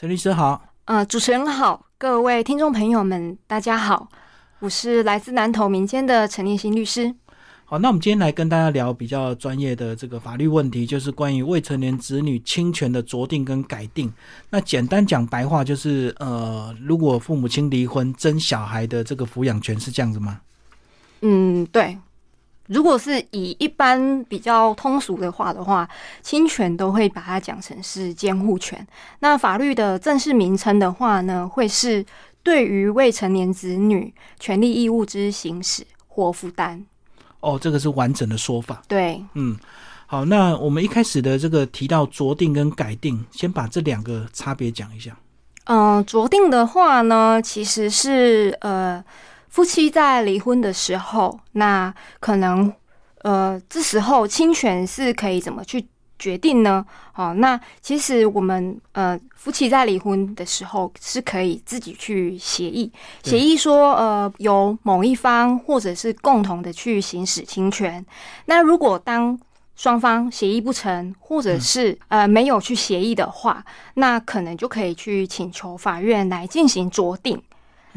[0.00, 4.08] 陈律师好，呃，主持人好，各位听众朋友们，大家好，
[4.60, 7.12] 我是来自南投民间的陈立新律师。
[7.64, 14.12] 好，那我们今天来跟大家聊比较专业的这个法律问题，就是关于未成年子女侵权的酌定跟改定。
[14.50, 20.40] 那简单讲白话就是，呃，如果父母亲离婚争小孩的这个抚养权是这样子吗？
[21.22, 21.98] 嗯，对。
[22.68, 25.88] 如果是以一般比较通俗的话的话，
[26.22, 28.86] 侵权都会把它讲成是监护权。
[29.20, 32.04] 那法律的正式名称的话呢，会是
[32.42, 36.84] 对于未成年子女权利义务之行使或负担。
[37.40, 38.82] 哦，这个是完整的说法。
[38.88, 39.56] 对，嗯，
[40.06, 45.16] 好，那我们一开始的这个提到酌定跟改定，先把这两个差别讲一下。
[45.64, 49.04] 嗯，酌定的话呢，其实是呃，
[49.48, 52.72] 夫妻在离婚的时候，那可能
[53.22, 55.86] 呃，这时候侵权是可以怎么去？
[56.20, 56.84] 决定呢？
[57.14, 68.04] 哦，那其实我们呃夫妻在离婚的时候是可以自己去协议，协议说呃由某一方或者是共同的去行使侵权。
[68.46, 69.38] 那如果当
[69.76, 77.40] 双方协议不成，或者是呃没有去协议的话，那可能就可以去请求法院来进行酌定。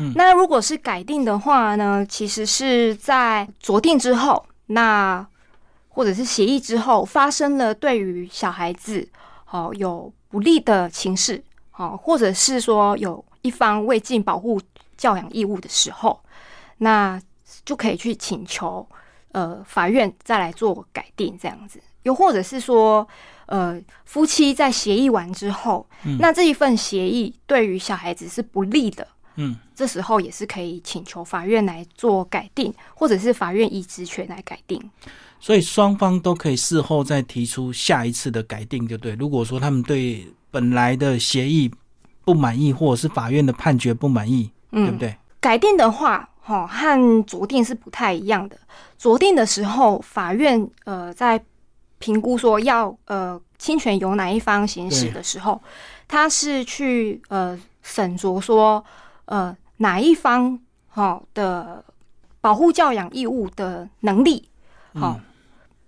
[0.02, 5.26] 嗯，那如果是改定的话呢，其实是在酌定之后，那。
[5.94, 9.06] 或者是协议之后发生了对于小孩子
[9.44, 14.60] 好有不利的情势，好，或者是说有一方未尽保护
[14.96, 16.18] 教养义务的时候，
[16.78, 17.22] 那
[17.66, 18.88] 就可以去请求
[19.34, 21.78] 呃法院再来做改定这样子。
[22.04, 23.06] 又或者是说
[23.48, 25.86] 呃夫妻在协议完之后，
[26.20, 34.82] 那这一份协议对于小孩子是不利的，嗯，这时候也是可以请求法院来做改定，或者是法院以职权来改定。
[35.40, 39.16] 所以双方都可以事后再提出下一次的改定，就对。
[39.16, 41.72] 如果说他们对本来的协议
[42.24, 45.16] 不满意，或者是法院的判决不满意，对不对？
[45.40, 48.58] 改定的话，哈，和酌定是不太一样的。
[49.00, 51.44] 酌定的时候，法院呃在
[51.98, 55.60] 评估说要呃侵权由哪一方行使的时候，
[56.08, 58.84] 他是去呃审酌说
[59.26, 61.84] 呃哪一方好的
[62.40, 64.50] 保护教养义务的能力，
[64.94, 65.20] 好。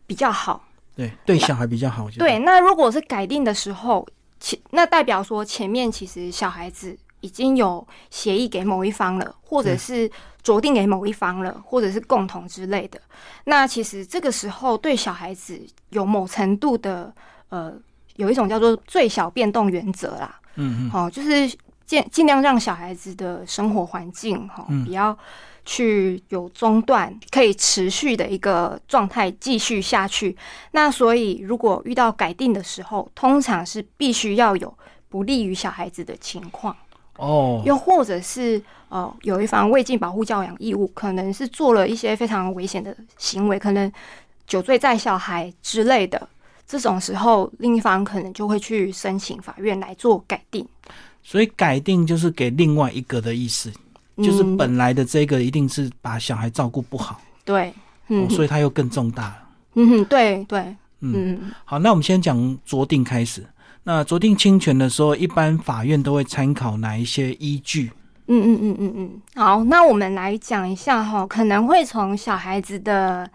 [0.05, 0.61] 比较好，
[0.95, 2.07] 对对，小孩比较好。
[2.19, 4.05] 对，那如果是改定的时候，
[4.37, 10.11] 前那代表说前面其实小孩子已经有协议给某一方了，或者是
[10.43, 12.99] 酌定给某一方了，或者是共同之类的。
[13.45, 17.11] 那其实这个时候对小孩子有某程度的
[17.47, 17.73] 呃，
[18.17, 20.39] 有一种叫做最小变动原则啦。
[20.55, 21.49] 嗯嗯，好，就是
[21.85, 25.17] 尽尽量让小孩子的生活环境哈，比较。
[25.65, 30.35] 去有中断，可以持续的一个状态继续下去。
[30.71, 34.77] 那所以，如果遇到改定的时候，通常是必须要有
[35.07, 36.75] 不利于小孩子的情况
[37.15, 43.89] 哦，又或者是呃，有一方未尽保护教养义务，可能是做了一些非常危险的行为，可能
[44.45, 46.27] 酒醉载小孩之类的。
[46.67, 50.67] 这种时候，另一方可能就会去申请法院来做改定。
[51.23, 53.71] 所以，改定就是给另外一个的意思。
[54.17, 57.73] 就是本来的这个一定是把小孩照顾不好，对，
[58.09, 59.37] 嗯，所以他又更重大了。
[59.73, 63.43] 嗯哼，对对，嗯，好，那我们先讲酌定开始。
[63.83, 67.91] 那酌定侵权的时候，一般法院都会参考哪一些依据？
[68.27, 69.21] 嗯嗯嗯嗯嗯。
[69.33, 73.27] 好，那我们来讲一下哈，可能会从小孩子的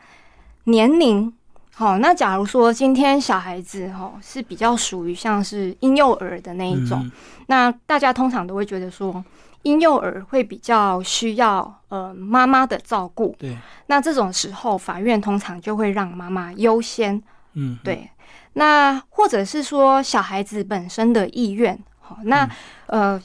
[0.62, 1.32] 年龄。
[1.78, 7.08] 好，那假如说今天小孩子哈是比较属于像是婴幼儿的那一种，
[7.46, 9.24] 那大家通常都会觉得说。
[9.62, 13.56] 婴幼儿会比较需要呃妈妈的照顾，对，
[13.86, 17.20] 那这种时候法院通常就会让妈妈优先，
[17.54, 18.08] 嗯，对。
[18.52, 22.48] 那或者是说小孩子本身的意愿，好，那
[22.86, 23.20] 呃，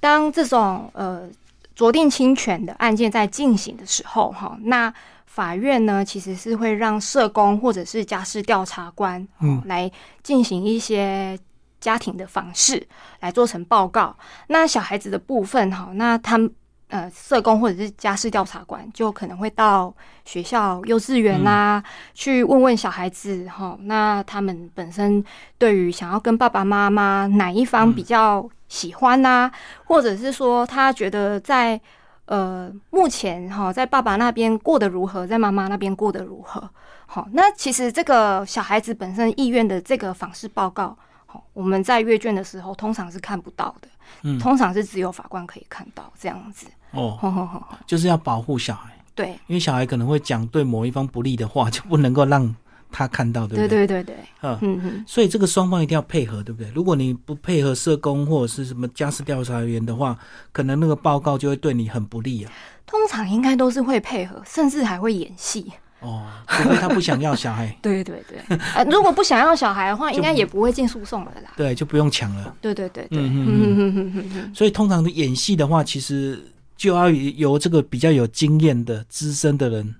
[0.00, 1.28] 当这种呃
[1.76, 4.92] 酌定侵权的案件在进行的时候，哈，那
[5.30, 9.90] 法院呢其实是会让社工或者是家事调查官，嗯，来
[10.22, 11.38] 进行一些。
[11.80, 12.86] 家庭的方式
[13.20, 14.14] 来做成报告。
[14.48, 16.54] 那小孩子的部分哈，那他们
[16.88, 19.90] 呃，社工或者是家事调查官就可能会到
[20.26, 21.82] 学校、幼稚园啦，
[22.12, 23.78] 去问问小孩子哈。
[23.80, 25.24] 那他们本身
[25.56, 29.50] 对于想要跟爸爸妈妈哪一方比较喜欢呐，
[29.86, 31.80] 或者是说他觉得在
[32.30, 36.70] 呃目前哈，在爸爸那边过得如何，在妈妈那边过得如何？
[37.06, 40.96] 好，那其实这个小孩子本身意愿的这个访视报告。
[41.26, 43.88] 好我们在阅卷的时候，通常是看不到的，
[44.22, 46.66] 嗯，通常是只有法官可以看到这样子。
[46.92, 47.18] 哦，
[47.84, 52.54] 就是要保护小孩，对，因为小孩可能会讲对某一方不利的话，就不能够让
[52.90, 53.86] 他看到，对对不对？
[53.86, 56.70] 对对对，嗯，嗯嗯，所以这个双方一定要配合，对不对？
[56.74, 60.18] 如果你不配合社工或者是什么家事调查员的话，
[60.52, 62.52] 可能那个报告就会对你很不利啊。
[62.86, 65.72] 通常应该都是会配合，甚至还会演戏。
[66.00, 71.52] 哦，除非他不想要小孩， 对对对，呃，如果不想要小孩的话，就应该也不会进诉讼了啦。
[71.58, 72.56] 对，就不用抢了。
[72.60, 76.42] 对对对对，嗯嗯嗯嗯嗯所以通常的演戏的话，其实
[76.74, 79.94] 就要由这个比较有经验的资深的人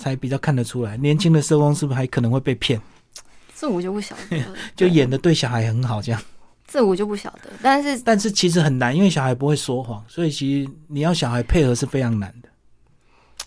[0.00, 0.96] 才比较看得出来。
[0.96, 2.80] 年轻的社工是不是还可能会被骗？
[3.54, 4.42] 这我就不晓得，
[4.74, 6.22] 就演的对小孩很好这样，
[6.66, 12.48] 这我就不晓得，但是但是其实很难，因为小孩不会说谎，所以其实你要小孩配合是非常难的。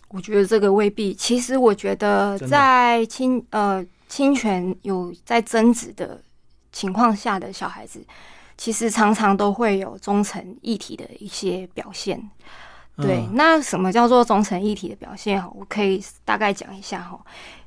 [0.09, 1.11] 我觉得这个未必。
[1.15, 6.21] 其实我觉得在侵呃侵权有在争执的
[6.71, 8.05] 情况下的小孩子，
[8.55, 12.29] 其实常常都会有忠诚议题的一些表现。
[12.97, 15.41] 对，嗯那什么叫做忠诚一体的表现？
[15.41, 17.19] 哈，我可以大概讲一下哈。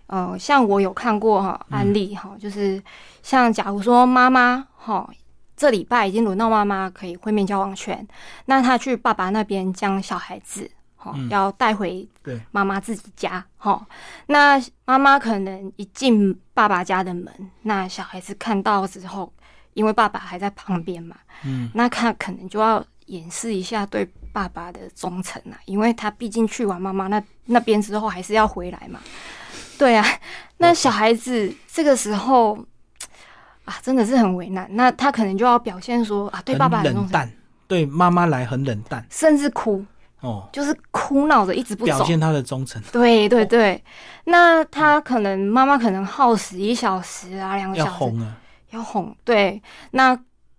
[0.06, 2.80] 呃，像我有看过哈案例哈，就是
[3.22, 5.08] 像假如说妈妈哈，
[5.56, 8.06] 这礼拜已经轮到妈妈可以会面交往权，
[8.44, 11.28] 那她去爸爸那边将小孩子哈嗯。
[11.28, 12.40] 要带回对。
[12.52, 13.84] 妈妈自己家哈，
[14.26, 19.32] 那妈妈可能一进爸爸家的门，那小孩子看到之后，
[19.74, 29.00] 因为爸爸还在旁边嘛，嗯，那他可能就要掩饰一下对爸爸的忠诚啊，因为他毕竟去完妈妈那那边之后，还是要回来嘛。
[29.78, 30.04] 对啊，
[30.58, 32.58] 那小孩子这个时候
[33.64, 34.66] 啊，真的是很为难。
[34.70, 37.30] 那他可能就要表现说啊，对爸爸冷淡，
[37.68, 39.06] 对妈妈来很冷淡。
[39.10, 39.84] 甚至哭，
[40.20, 41.96] 哦，就是哭闹着一直不走。
[41.98, 43.82] 表现他的忠诚，对对对，
[44.24, 47.90] 那他可能妈妈可能耗时一小时啊，两个小时。
[47.90, 48.36] 要，哄啊，
[48.70, 50.18] 要哄，对，那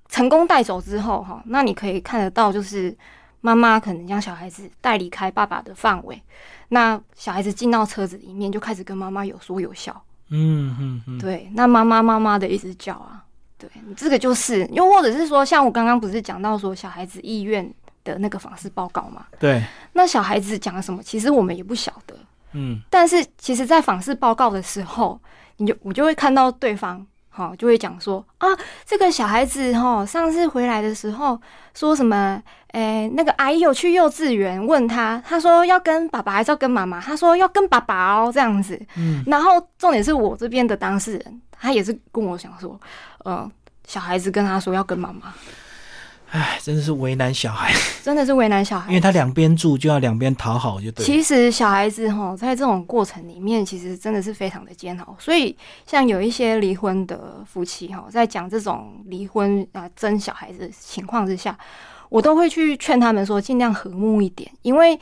[0.10, 2.96] 成功带走之后，哈，那你可以看得到，就是
[3.42, 6.22] 妈妈可能将小孩子带离开爸爸的范围，
[6.70, 11.02] 那小孩子进到车子里面，就开始跟妈妈有说有笑，嗯嗯。
[11.08, 13.24] 嗯，对，那妈妈妈妈的一直叫啊，
[13.58, 17.70] 对，这个就是，又或者是说，像我刚刚不是讲到说小孩子意愿
[18.04, 19.64] 的那个访视报告嘛，对，
[19.94, 22.16] 那小孩子讲了什么，其实我们也不晓得，
[22.54, 22.82] 嗯。
[22.90, 25.20] 但是其实，在访视报告的时候，
[25.58, 27.06] 你就我就会看到对方，
[27.38, 28.48] 哈，就会讲说啊，
[28.84, 31.40] 这个小孩子哈，上次回来的时候
[31.76, 32.42] 说什么，
[32.72, 37.00] 诶、那个阿姨有去幼稚园问他，他说要跟爸爸还是要跟妈妈？
[37.00, 38.80] 他说要跟爸爸哦，这样子。
[38.96, 42.80] 嗯，然后重点是我这边的当事人，他也是跟我想说，
[43.20, 43.48] 呃，
[43.86, 45.32] 小孩子跟他说要跟妈妈，
[46.30, 51.06] 唉，真的是为难小孩， 真的是为难小孩因为他两边住就要两边讨好，就对。
[51.06, 55.16] 其实小孩子哈，在这种过程里面，其实真的是非常的煎熬。
[55.18, 61.58] 所以，像有一些离婚的夫妻哈，在讲这种离婚啊争小孩子的情况之下，
[62.10, 65.00] 我都会去劝他们说，尽量和睦一点，因为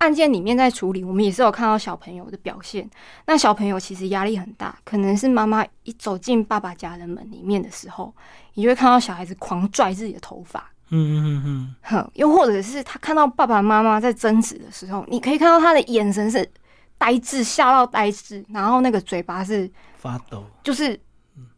[0.00, 2.88] 案件里面在处理，我们也是有看到小朋友的表现。
[3.26, 8.14] 那小朋友其实压力很大，可能是妈妈一走进爸爸家的门里面的时候，
[8.54, 10.70] 你就会看到小孩子狂拽自己的头发。
[10.88, 16.50] 嗯嗯嗯哼，又或者是他看到爸爸妈妈在争执的时候，你可以看到他的眼神是
[16.98, 20.98] 呆滞，吓到呆滞，然后那个嘴巴是嗯，发抖，就是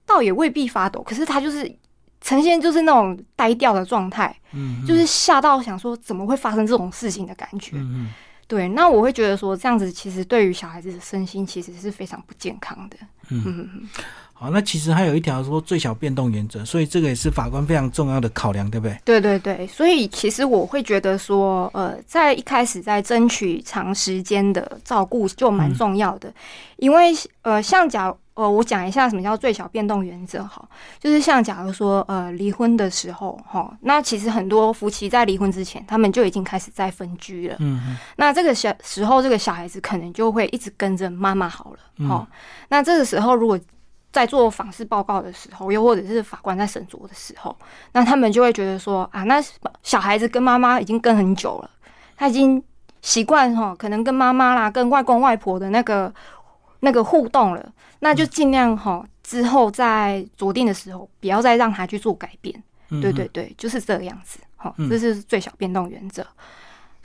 [0.04, 1.72] 倒也未必发抖，可是他就是
[2.20, 7.76] 呈现就是那种呆掉的状态，嗯，就是吓到想说怎么会发生这种事情的感觉。
[7.76, 8.12] 嗯嗯，
[8.52, 12.96] 对，那我会觉得说这样子其实对于小孩子的身心其实是非常不健康的。
[13.30, 13.88] 嗯。
[14.34, 18.98] 好，那其实还有一条说最小变动原则，所以这个也是法官非常重要的考量，对不对？
[19.06, 26.30] 对对对，所以其实我会觉得说，呃，在一开始在争取长时间的照顾就蛮重要的，
[26.76, 30.66] 因为呃，像假呃，我讲一下什么叫最小变动原则哈，
[30.98, 42.08] 就是像假如说呃离婚的时候哈，那其实很多夫妻在离婚之前，他们就已经开始在分居了，嗯嗯那这个小时候，这个小孩子可能就会一直跟着妈妈好了，嗯。
[42.08, 42.26] 哈、
[42.68, 43.58] 那这个时候如果
[44.10, 47.54] 在做访视报告的时候，又或者是法官在审酌的时候，
[47.92, 49.42] 那他们就会觉得说啊，那
[49.82, 51.70] 小孩子跟妈妈已经跟很久了，
[52.16, 52.62] 他已经
[53.02, 56.12] 习惯哈，可能跟妈妈啦、跟外公外婆的那个
[56.84, 62.62] 那个互动了，那就尽量哈之后在酌定的时候，不要再让他去做改变。
[62.90, 64.40] 嗯，对对对，就是这个样子。
[64.56, 66.26] 好，嗯这是最小变动原则。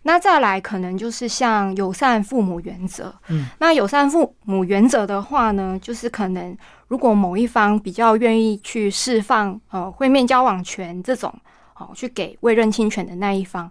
[0.03, 3.13] 那再来，可能就是像友善父母原则。
[3.27, 6.57] 嗯，那友善父母原则的话呢，就是可能
[6.87, 11.33] 如果某一方比较愿意去释放呃会面交往权这种，
[11.75, 13.69] 哦，去给未认亲权的那一方，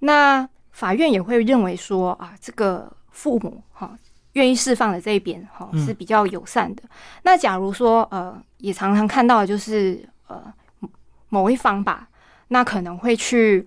[0.00, 3.96] 那法院也会认为说啊，这个父母哈、
[4.34, 6.82] 愿意释放的这一边哈、嗯是比较友善的。
[7.22, 10.42] 那假如说呃，也常常看到的就是呃
[11.28, 12.06] 某一方吧，
[12.48, 13.66] 那可能会去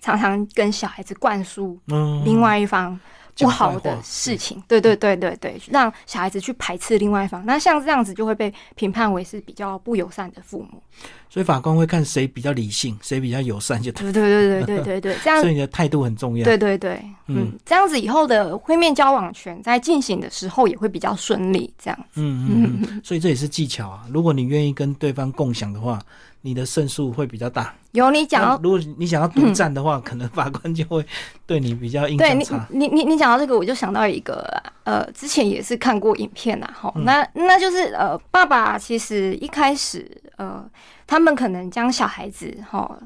[0.00, 2.98] 常常跟小孩子灌输嗯，另外一方
[3.36, 10.82] 不好的事情，对对对对对，让小孩子去排斥另外一方，那像这样子就会被评判为是比较不友善的父母。
[11.30, 15.40] 所以法官会看谁比较理性，谁比较友善， 就对对对对对对对，这样。
[15.40, 16.44] 所以你的态度很重要。
[16.44, 22.20] 对对对，嗯，这样子以后的会面交往权在进行的时候也会比较顺利，这样子。
[22.20, 24.02] 嗯嗯，所以这也是技巧啊。
[24.10, 25.98] 如果你愿意跟对方共享的话。
[26.42, 27.74] 你的胜诉会比较大。
[27.92, 31.04] 有你讲到，如果你想要独占的话， 可能法官就会
[31.46, 32.66] 对你比较印象差。
[32.70, 34.42] 你你你你讲到这个，我就想到一个
[34.84, 40.64] 呃，之前也是看过影片呐，哈，那那就是呃，爸爸其实一开始呃，
[41.06, 42.98] 他们可能将小孩子哈，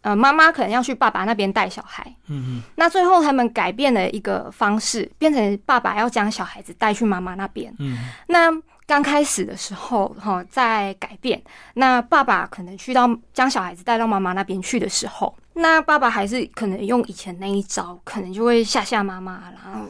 [0.00, 7.98] 呃，妈妈可能要去爸爸那边带小孩，嗯嗯，那最后他们改变了一个方式，变成爸爸要将小孩子带去妈妈那边，嗯，
[8.28, 8.50] 那。
[8.86, 11.42] 刚开始的时候，哈，在改变。
[11.74, 19.88] 那爸爸可能去到将小孩子带到妈妈那边去的时候，那爸爸还是可能用以前那一招，可能就会吓吓妈妈，然后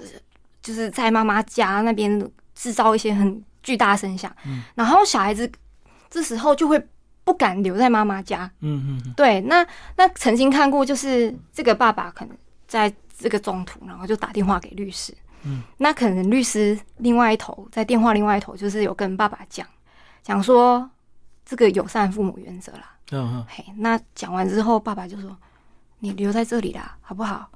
[0.60, 4.30] 就是在妈妈家那边制造一些很巨大声响。
[4.46, 4.62] 嗯。
[4.74, 5.50] 然后小孩子
[6.08, 6.80] 这时候就会
[7.24, 8.48] 不敢留在妈妈家。
[8.60, 9.14] 嗯嗯。
[9.16, 12.36] 对，那那曾经看过，就是这个爸爸可能
[12.68, 15.12] 在这个中途，然后就打电话给律师。
[15.44, 19.66] 嗯，那可能律师另外一头在电话另外一头就是有跟爸爸讲，
[20.22, 20.88] 讲说
[21.44, 22.92] 这个友善父母原则啦。
[23.10, 25.36] 嗯嘿，那讲完之后，爸爸就说
[26.00, 27.50] ：“你留在这里啦，好不好？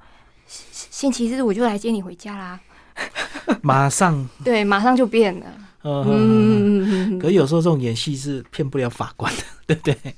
[0.47, 2.59] 星期日我就来接你回家啦。”
[3.63, 5.45] 马上对，马上就变了。
[5.83, 10.15] 嗯，可有时候这种演戏是骗不了法官的， 对不对？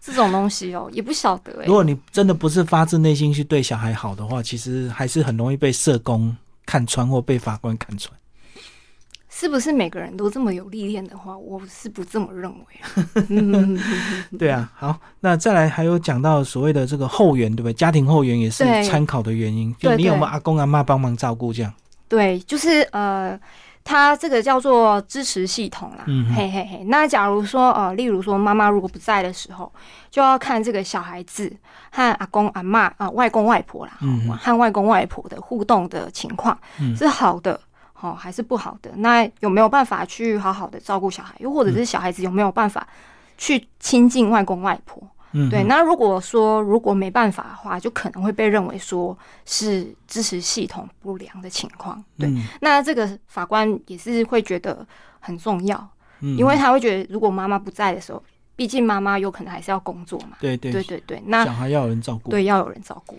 [0.00, 1.64] 这种东西哦，也不晓得。
[1.66, 6.34] 如果你真的不是发自内心去对小孩好的话，其实还是很容易被社工。
[6.66, 8.12] 看穿或被法官看穿，
[9.30, 12.90] 是不是每个人都这么有历练的话，我是不这么认为啊。
[14.38, 17.72] 对啊，好，那再来还有讲到所谓的这个后援，对不对？
[17.72, 19.74] 家庭后援也是参考的原因。
[19.78, 21.72] 就你有没有阿公阿妈帮忙照顾这样？
[22.08, 23.38] 对，就是呃。
[23.88, 26.84] 它这个叫做支持系统啦，嘿嘿嘿。
[26.88, 29.72] 那假如说呃，例如说妈妈如果不在的时候，
[30.10, 31.56] 就要看这个小孩子
[31.92, 33.92] 和阿公阿妈啊、外公外婆啦，
[34.40, 36.58] 和外公外婆的互动的情况
[36.96, 37.60] 是好的，
[37.92, 38.90] 好还是不好的？
[38.96, 41.36] 那有没有办法去好好的照顾小孩？
[41.38, 42.84] 又或者是小孩子有没有办法
[43.38, 45.00] 去亲近外公外婆？
[45.50, 52.02] 对，那如果说如果没办法的话，就可能会被认为说是支持系统不良的情况。
[52.18, 54.86] 对，那这个法官也是会觉得
[55.20, 55.90] 很重要，
[56.20, 58.22] 因为他会觉得如果妈妈不在的时候，
[58.54, 60.38] 毕竟妈妈有可能还是要工作嘛。
[60.40, 63.18] 对对对对对，那小孩要有人照顾，对，要有人照顾。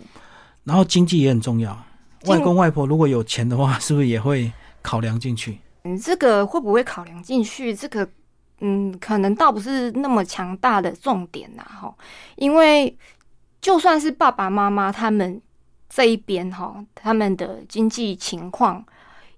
[0.64, 1.78] 然后经济也很重要，
[2.26, 4.50] 外公外婆如果有钱的话，是不是也会
[4.82, 5.60] 考量进去？
[5.84, 7.72] 嗯，这个会不会考量进去？
[7.72, 8.08] 这个。
[8.60, 11.94] 嗯，可能倒不是那么强大的重点呐，哈，
[12.36, 12.96] 因为
[13.60, 15.40] 就算是爸爸妈妈他们
[15.88, 18.84] 这一边哈，他们的经济情况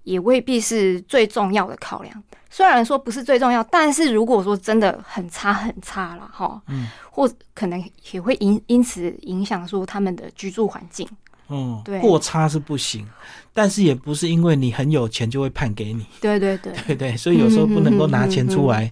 [0.03, 2.23] 也未必是最重要的考量。
[2.49, 11.07] 虽然说不是最重要，但是如果说真的很差很差了哈，嗯，或可能也会因因此影响说他们的居住环境。
[11.51, 13.05] 嗯，对，过差是不行，
[13.53, 16.05] 但是也不是因为你很有钱就会判给你。
[16.21, 18.89] 对对对，对 对，所以有时候不能够拿钱出来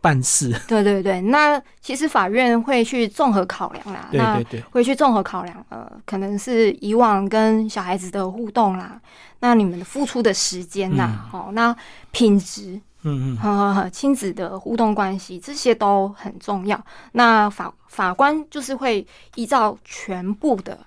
[0.00, 0.52] 办事。
[0.68, 9.00] 对对对，那其实法院会去综合考量啦，对对对，会去综合考量，呃，可能是以往跟小孩子的互动啦，
[9.40, 11.74] 那你们的付出的时间呐，哦，那
[12.10, 16.78] 品质，嗯嗯，呵呵呵，亲子的互动关系这些都很重要。
[17.12, 20.78] 那法法官就是会依照全部的。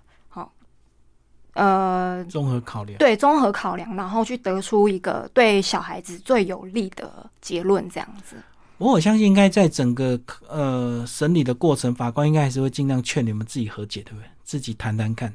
[1.56, 8.36] 呃，综合考量，对，综合考量，然后去得出一个对小孩子最有利的结论，这样子。
[8.78, 10.20] 我我相信，应该在整个
[10.50, 14.26] 呃审理的过程，法官应该还是会尽量劝你们自己和解，对不对？
[14.44, 15.34] 自己谈谈看。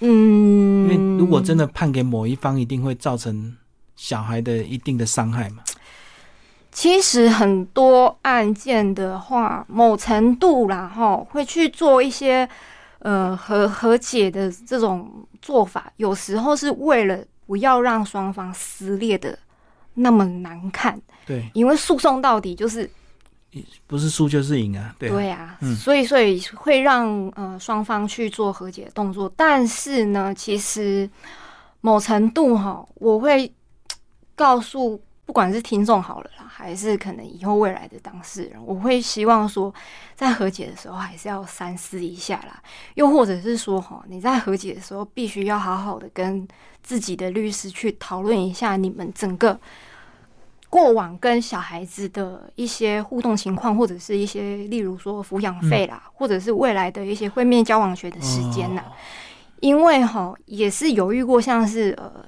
[0.00, 3.56] 嗯，因为如果真的判给某一方，一定会造成
[3.96, 5.62] 小孩的一定的伤害嘛。
[6.70, 12.46] 其实很多案件的话，某程度然后会去做一些。
[13.02, 19.38] 呃，和和解的这种做法，有时候是为了不要让双方撕裂的
[19.94, 21.00] 那么难看。
[21.26, 22.88] 对，因为诉讼到底就是
[23.86, 24.94] 不是输就是赢啊。
[24.98, 29.32] 对，对啊，所以所以会让呃双方去做和解的动作。
[29.36, 31.10] 但是呢，其实
[31.80, 33.52] 某程度哈，我会
[34.34, 35.00] 告诉。
[35.24, 39.72] 不管是听众好了啦，还是可能以后未来的当事人，我会希望说，
[40.14, 42.60] 在和解的时候还是要三思一下啦。
[42.94, 46.46] 又或者是说，哈，你在和解的时候，必须要好好的跟
[46.82, 49.58] 自己的律师去讨论一下你们整个
[50.68, 58.82] 过往跟小孩子的一些互动情况，或者是一些例如说抚养费啦，或者是未来的一些会面交往学的时间呐。
[59.60, 62.26] 因为哈也是犹豫过，像是呃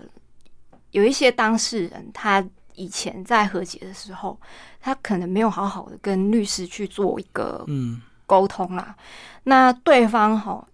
[0.93, 2.43] 有一些当事人，他
[2.75, 4.39] 以前在和解的时候，
[4.81, 8.01] 他可能没有好好的跟律师去做一个嗯。
[8.27, 8.97] 沟通啦，
[9.43, 10.67] 那对方哈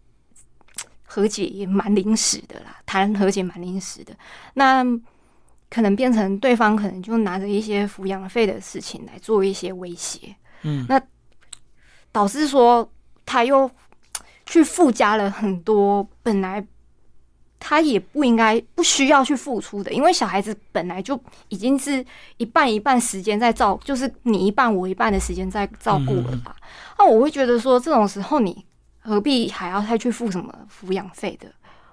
[1.03, 4.17] 和解也蛮临时的啦，谈和解蛮临时的，
[4.55, 4.85] 那
[5.69, 11.03] 可能变成对方可能就拿着一些抚养费的事情来做一些威胁，嗯，那
[12.13, 12.89] 导致说
[13.27, 13.69] 他又
[14.47, 16.65] 去附加了很多本来
[17.61, 22.05] 他也不应该不需要去付出的，因为小孩子本来就已经是
[22.39, 26.57] 一半一半时间在照，就是你一半我一半的时间在照顾了吧？
[26.99, 28.65] 那我会觉得说这种时候你
[28.99, 31.47] 何必还要再去付什么抚养费的？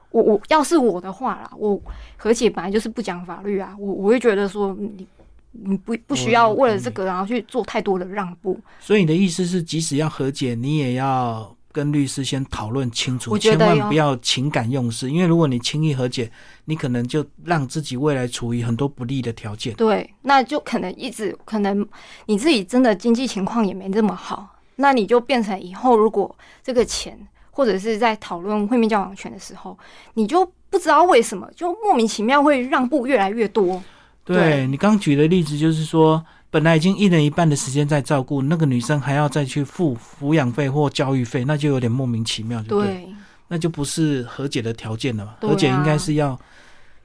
[0.09, 1.79] 我我要是我的话啦，我
[2.15, 5.05] 和解本来就是不讲法律啊，我我会觉得说你
[5.51, 8.57] 你不不需要为了这个然后去做太多的让步。
[8.79, 16.31] 所以你的意思是，即使要和解，你也要跟律师先讨论清楚，千万不要情感用事，因为如果你轻易和解，
[16.65, 19.73] 你可能就让自己未来处于很多不利的条件。
[19.75, 21.87] 对，那就可能一直可能
[22.25, 27.17] 你自己真的经济情况也没这么好，那你就变成以后如果这个钱
[27.51, 29.77] 或者是在讨论会面交往权的时候，
[30.13, 33.81] 你就不知道为什么就莫名其妙会让步越来越多。
[34.23, 43.07] 对对你刚举的例子，就是说，本来已经一人一半的时间在照顾那个女生，还要再去付抚养费或教育费，那就有点莫名其妙，对不对？
[43.49, 45.35] 那就不是和解的条件了嘛。
[45.41, 46.39] 和解应该是要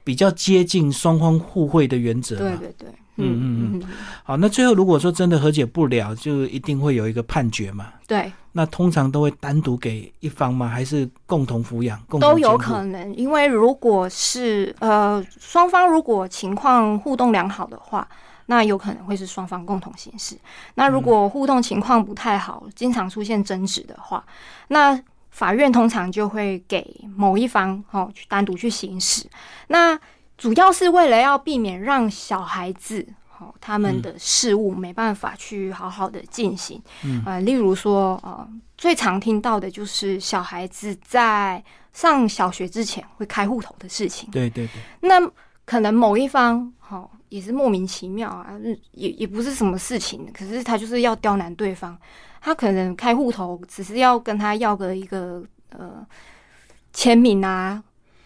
[0.03, 2.57] 比较接近双方互惠的原则嘛。
[2.57, 3.83] 对对对，嗯嗯嗯
[4.23, 7.87] 好，那最后如果说真的和解不了，就一定会有一个判决嘛。
[8.07, 10.69] 对，那通常都会单独给一方吗？
[10.69, 12.01] 还是共同抚养？
[12.07, 13.13] 共同都有可能。
[13.15, 18.07] 因为如果是呃双方如果情况互动良好的话。
[18.47, 20.37] 那有可能会是双方共同行事。
[20.75, 24.23] 那如果互动情况不太好，经常出现争执的话，
[24.67, 24.99] 那
[25.31, 26.85] 法院通常就会给
[27.15, 29.25] 某一方哦去单独去行使。
[29.67, 29.99] 那
[30.37, 33.07] 主要是为了要避免让小孩子
[33.39, 36.81] 哦他们的事物没办法去好好的进行。
[37.03, 38.47] 嗯呃，例如说呃
[38.77, 44.29] 最常听到的就是小孩子在上小学之前会开户头的事情。
[44.31, 45.31] 对对对，那
[45.65, 51.97] 可能某一方好、也是莫名其妙啊，嗯也也不是什么事情，可是他就是要刁难对方，
[52.39, 56.05] 他可能开户头只是要跟他要个一个呃
[56.93, 57.81] 签名啊、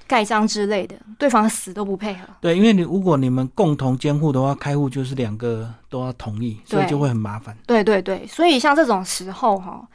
[0.06, 2.28] 盖章之类的，对方死都不配合。
[2.42, 7.58] 对，因为你如果你们共同监护的话，开户就是两个都要同意，所以就会很麻烦。
[7.66, 9.88] 对对对，所以像这种时候哈，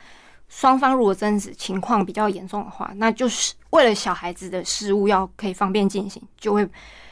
[0.54, 6.68] 双方如果争执情况比较严重的话，那就是为了小孩子的事务要可以方便进行，就会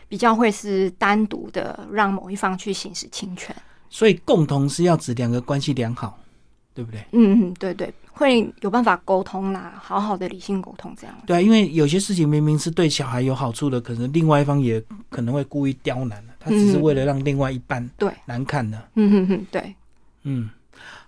[0.08, 3.56] 比较会是单独的让某一方去行使侵权。
[3.88, 6.18] 所以共同是要指两个关系良好，
[6.74, 7.00] 对不对？
[7.12, 11.16] 嗯嗯，对对，会有办法沟通啦，好好的理性沟通这样。
[11.26, 18.86] 对啊，因为有些事情明明是对小孩有好处的，可能另外一方也可能会故意刁难了，他只是为了让另外一半对，难看的。
[18.96, 19.74] 嗯哼哼，对，
[20.24, 20.50] 嗯，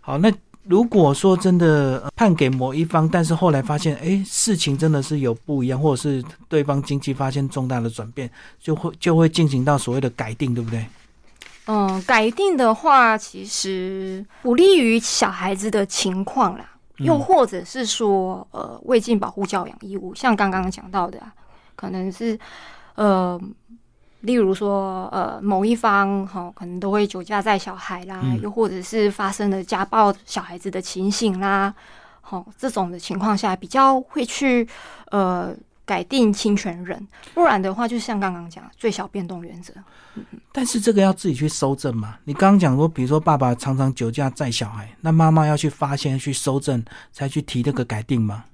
[0.00, 0.32] 好，那
[0.64, 10.86] 如果说真的呃判给某一方，但是后来发现，哎，事情真的是有不一样，或者是对方经济发现重大的转变，就会就会进行到所谓的改定，对不对？
[11.66, 21.32] 嗯，改定的话，其实不利于小孩子的情况啦，又或者是说，呃，未尽保护教养义务，像刚刚讲到的、啊，
[21.74, 22.38] 可能是
[22.94, 23.40] 呃。
[24.22, 31.74] 例如说，呃，某一方哈、可能都会酒驾载小孩啦，嗯又或者是发生了家暴小孩子的情形啦，
[32.20, 34.66] 好、这种的情况下，比较会去
[35.10, 35.54] 呃
[35.84, 39.74] 改定侵权人，不然的话，就像刚刚讲最小变动原则，
[40.52, 42.16] 但是这个要自己去搜证嘛？
[42.24, 48.44] 你刚刚讲说，比如说爸爸常常酒驾载小孩，那妈妈要去发现、去搜证，才去提这个改定吗？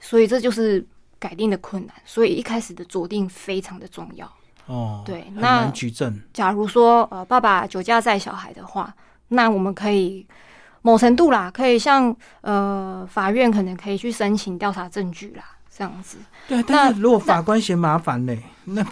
[0.00, 0.84] 所以这就是
[1.18, 4.32] 改定的困难，所以一开始的酌定非常的重要。
[4.66, 6.20] 哦，很对那难举证。
[6.32, 8.94] 假如说呃爸爸酒驾载小孩的话，
[9.28, 10.26] 那我们可以
[10.82, 18.36] 某程度啦，可以向呃法院可能可以去申请调查证据啦，这样子对啊，但是如果法官嫌麻烦呢？
[18.68, 18.82] 那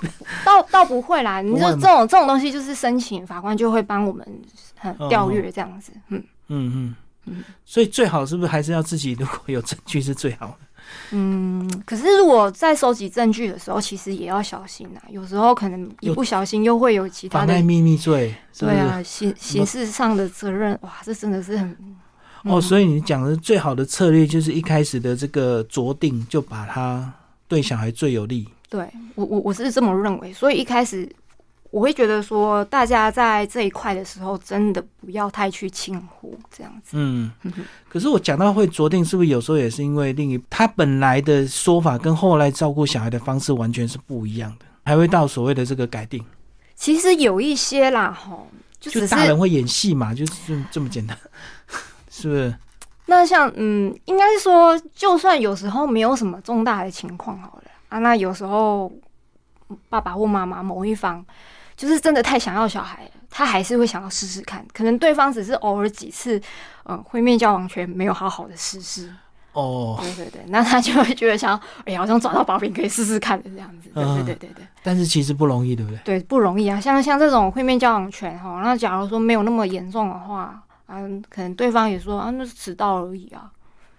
[0.45, 4.25] 倒倒不会啦，你就这种这种东西就是申请法官就会帮我们
[5.09, 10.74] 调阅这样子，嗯嗯嗯嗯所以最好是不是还是要自己如果有证据是最好的？
[11.11, 11.69] 嗯。
[11.87, 18.35] 可是如果在收集证据的时候，其实也要小心啊，有时候可能一不小心又会有其他的秘密罪？
[18.59, 21.71] 对啊，刑刑事上的责任，哇，这真的是很
[22.45, 27.13] 哦，嗯所以你讲的最好的策略就是一开始的这个酌定就把它
[27.49, 28.49] 对小孩最有利。
[28.69, 31.09] 对我我我是这么认为，所以一开始
[31.75, 36.91] 我会觉得说，大家在这一块的时候，真的不要太去轻忽这样子。
[36.93, 37.33] 嗯，
[37.89, 46.25] 可是我讲到会酌定，是不是有时候也是因为另一他本来的说法跟后来照顾小孩的方式完全是不一样的，还会到所谓的这个改定？
[46.77, 48.47] 其实有一些啦，吼，
[48.79, 51.19] 就大人会演戏嘛，就是这么这么简单，
[52.09, 52.55] 是不是？
[53.07, 58.93] 那像嗯，应该是说，就算有时候没有什么重大的情况好了啊，那有时候
[59.89, 61.25] 爸爸或妈妈某一方
[61.77, 64.65] 就是真的太想要小孩了，他还是会想要试试看。
[64.73, 66.41] 可能对方只是偶尔几次，
[66.87, 69.13] 嗯，会面交往权没有好好的试试。
[69.53, 73.89] 哦，对对对，那他就会觉得想，哎呀，好像找到把柄可以试试看的这样子。
[73.95, 74.67] 对对对对对。
[74.83, 75.99] 但是其实不容易，对不对？
[76.05, 76.81] 对，不容易啊。
[76.81, 80.61] 像像这种会面交往权哈，那假如说没有那么严重的话。
[80.87, 83.51] 嗯，可能对方也说啊，那是迟到而已啊，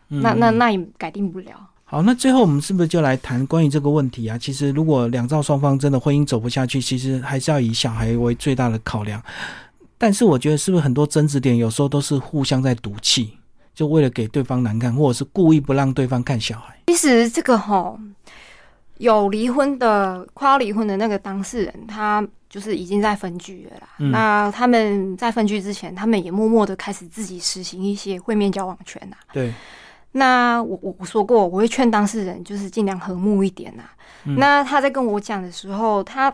[0.10, 1.56] 那那那也改定不了。
[1.88, 4.38] 好，那最后我们是不是就来谈关于这个问题啊？
[4.38, 9.22] 其实如果两造双方真的婚姻走不下去，其实还是要以小孩为最大的考量。
[9.98, 13.38] 但是我觉得是不是很多争执点有时候都是互相在赌气，
[13.74, 16.76] 就为了给对方难看，或者是故意不让对方看小孩。
[16.88, 17.98] 其实这个哈，
[18.98, 22.28] 有离婚的快要离婚的那个当事人，他。
[22.48, 23.88] 就是已经在分居了啦。
[24.12, 29.18] 那他们在分居之前，他们也默默的开始自己实行一些会面交往权呐。
[29.34, 29.54] 对。
[30.18, 33.84] 那我我我说过，我会劝当事人就是尽量和睦一点呐。
[34.38, 36.34] 那他在跟我讲的时候，他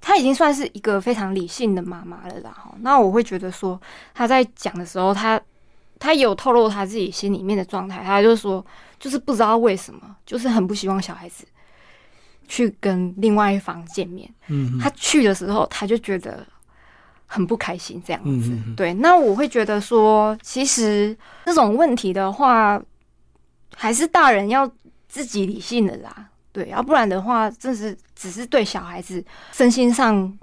[0.00, 2.50] 他已经算是一个非常理性的妈妈了啦。
[2.50, 3.80] 哈，那我会觉得说
[4.14, 5.40] 他在讲的时候，他
[5.98, 8.02] 他有透露他自己心里面的状态。
[8.02, 8.64] 他就说，
[8.98, 11.44] 就是不知道为什么，就是很不希望小孩子。
[12.48, 16.44] 去跟另外一方见面，嗯，他去的时候他就觉得
[17.24, 18.50] 很不开心，这样子。
[18.76, 22.82] 对，那我会觉得说，其实这种问题的话，
[23.76, 24.70] 还是大人要
[25.08, 30.38] 自己理性的啦，对，要不然的话，真是只是对小孩子身心上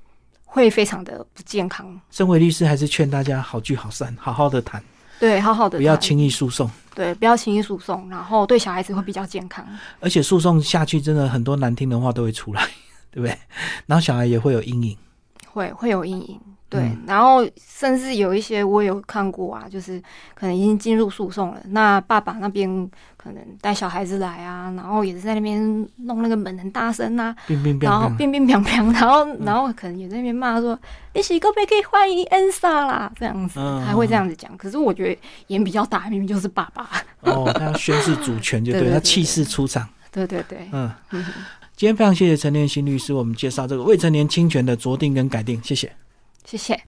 [0.46, 2.00] 会非常的不健康。
[2.12, 4.84] 身为律师，还是劝大家好聚好散，好好的谈。
[5.20, 6.70] 对，好好的，不要轻易诉讼。
[6.96, 9.66] 对，不要轻易诉讼，然后对小孩子会比较健康。
[10.00, 12.66] 而且诉讼下去，真的很多难听的话都会出来，
[13.12, 13.38] 对不对？
[13.86, 14.98] 然后小孩也会有阴影，
[15.48, 16.40] 会会有阴影。
[16.70, 20.00] 对，然后甚至有一些我有看过啊，就是
[20.36, 21.60] 可能已经进入诉讼了。
[21.70, 22.70] 那爸爸那边
[23.18, 25.60] 可能带小孩子来啊，然后也是在那边
[26.04, 27.36] 弄那个门很大声啊，
[27.82, 30.80] 然后乒乒乓乓，然后然后可能也在那边骂说
[31.16, 34.56] ：“你洗个杯可以欢迎恩莎啦，这样子还会这样子讲。
[34.56, 36.88] 可是我觉得眼比较大，明明就是爸爸
[37.22, 39.90] 哦，他要宣誓主权，就对 他气势出场。
[40.12, 40.92] 对对对，嗯。
[41.76, 45.90] 今天非常谢谢陈念新律师，我们介绍这个未成年侵权的酌定跟改定，谢谢。
[46.46, 46.84] 谢谢。